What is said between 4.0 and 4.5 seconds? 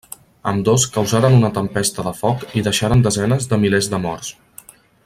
morts.